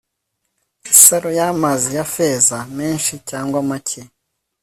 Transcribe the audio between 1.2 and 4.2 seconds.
yamazi ya feza menshi cyangwa make